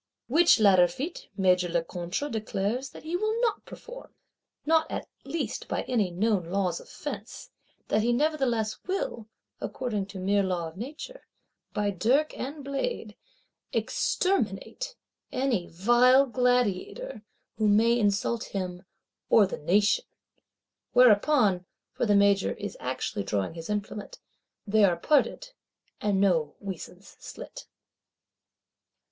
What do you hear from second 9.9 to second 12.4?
to mere law of Nature, by dirk